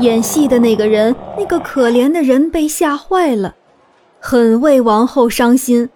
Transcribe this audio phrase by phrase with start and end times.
[0.00, 3.54] 演戏的那个人，那个可怜的人被吓坏了，
[4.20, 5.88] 很为王后伤心，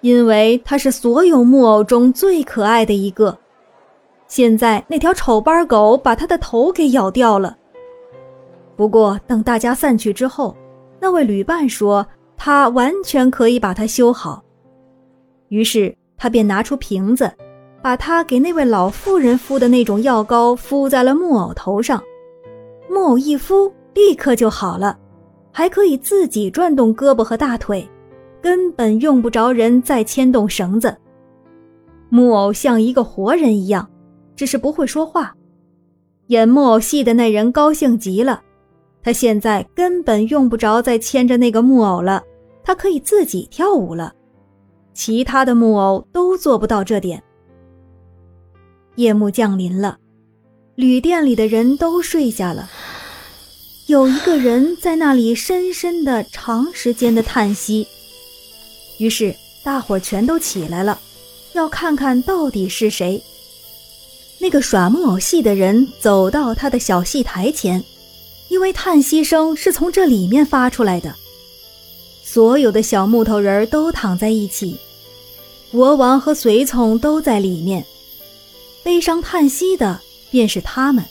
[0.00, 3.36] 因为他是所有木偶中最可爱的一个。
[4.28, 7.56] 现在那条丑八狗把他的头给咬掉了。
[8.76, 10.54] 不过等大家散去之后，
[11.00, 14.42] 那位旅伴说他完全可以把它修好。
[15.48, 17.32] 于是他便拿出瓶子，
[17.80, 22.02] 把他给那位老妇人敷的那种药膏敷在了木偶头上。
[22.88, 24.98] 木偶一敷，立刻就好了，
[25.52, 27.88] 还可以自己转动胳膊和大腿，
[28.40, 30.96] 根本用不着人再牵动绳子。
[32.08, 33.88] 木偶像一个活人一样，
[34.34, 35.34] 只是不会说话。
[36.28, 38.42] 演木偶戏的那人高兴极了，
[39.02, 42.22] 他现在根本用不着再牵着那个木偶了，
[42.62, 44.12] 他可以自己跳舞了。
[44.92, 47.22] 其他的木偶都做不到这点。
[48.94, 49.98] 夜幕降临了。
[50.76, 52.70] 旅店里的人都睡下了，
[53.86, 57.86] 有一个人在那里深深的、长时间的叹息。
[58.98, 61.00] 于是大伙儿全都起来了，
[61.54, 63.22] 要看看到底是谁。
[64.38, 67.82] 那个耍木偶戏的人走到他的小戏台前，
[68.48, 71.14] 因为叹息声是从这里面发出来的。
[72.22, 74.76] 所有的小木头人都躺在一起，
[75.72, 77.82] 国王和随从都在里面，
[78.82, 80.02] 悲伤叹息的。
[80.30, 81.04] 便是他们，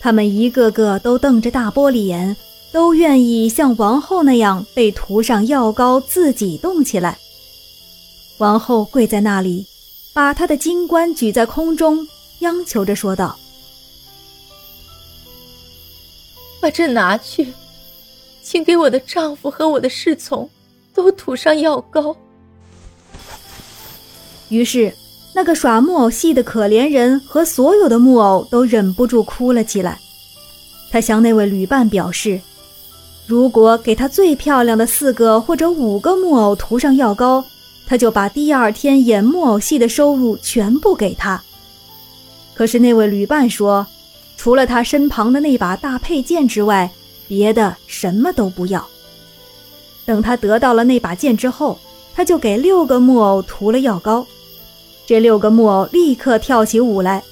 [0.00, 2.36] 他们一个个都瞪着大玻璃眼，
[2.72, 7.18] 都愿意像王后那样被涂上药膏，自己动起来。
[8.38, 9.66] 王后跪在那里，
[10.12, 12.06] 把她的金冠举在空中，
[12.40, 13.38] 央求着说道
[16.60, 17.52] ：“把这拿去，
[18.42, 20.48] 请给我的丈夫和我的侍从
[20.94, 22.16] 都涂上药膏。”
[24.48, 24.94] 于是。
[25.36, 29.98] 那个耍木偶戏的可怜人和所有的木偶都忍不住哭了起来。
[30.90, 32.40] 他向那位旅伴表示，
[33.26, 37.44] 如果给他最漂亮的四个或者五个木偶涂上药膏，
[37.84, 41.42] 他就把第二天演木偶戏的收入全部给他。
[42.54, 43.84] 可是那位旅伴说，
[44.36, 46.88] 除了他身旁的那把大佩剑之外，
[47.26, 48.86] 别的什么都不要。
[50.06, 51.76] 等他得到了那把剑之后，
[52.14, 54.24] 他就给六个木偶涂了药膏。
[55.06, 57.22] 这六个木偶立刻跳起舞来，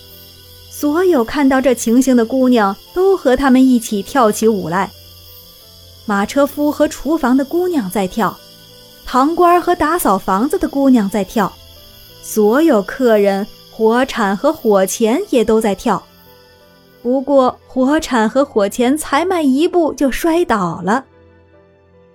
[0.70, 4.90] 所有看到这情形的姑娘都和他们一起跳起舞来。
[6.04, 8.36] 马车夫和厨房的姑娘在跳，
[9.06, 11.50] 堂倌和打扫房子的姑娘在跳，
[12.20, 16.02] 所有客人、火铲和火钳也都在跳。
[17.02, 21.04] 不过，火铲和火钳才迈一步就摔倒了。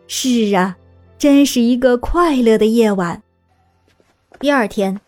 [0.08, 0.78] 是啊，
[1.18, 3.22] 真是一个快乐的夜晚。
[4.40, 5.00] 第二天。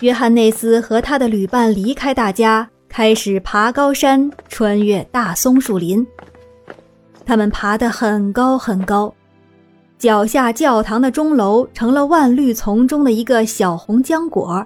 [0.00, 6.06] 约翰内斯和他的旅伴离开大家，开始爬高山，穿越大松树林。
[7.26, 9.12] 他们爬得很高很高，
[9.98, 14.64] 脚下教堂的钟楼成了万绿丛中的一个小红浆果。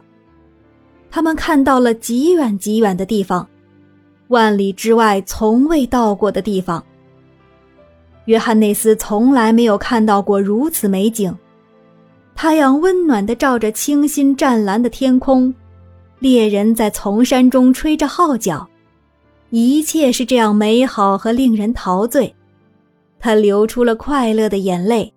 [1.10, 3.48] 他们看到了极远极远的地方，
[4.28, 6.84] 万里之外从未到过的地方。
[8.26, 11.34] 约翰内斯从来没有看到过如此美景。
[12.42, 15.54] 太阳温暖地照着清新湛蓝的天空，
[16.18, 18.68] 猎人在丛山中吹着号角，
[19.50, 22.34] 一切是这样美好和令人陶醉。
[23.20, 25.14] 他流出了快乐的眼泪，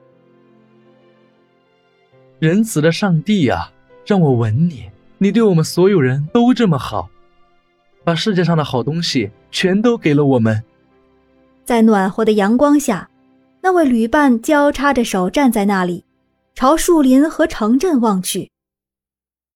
[2.40, 3.70] 仁慈的上帝啊，
[4.04, 4.90] 让我吻你！
[5.18, 7.08] 你对我们所有人都这么好，
[8.02, 10.60] 把世界上的好东西全都给了我们。”
[11.64, 13.09] 在暖和的阳光下。
[13.70, 16.04] 那位旅伴交叉着手站在那里，
[16.56, 18.50] 朝树林和城镇望去。